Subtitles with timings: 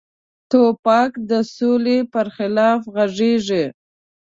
[0.49, 3.65] توپک د سولې پر خلاف غږیږي.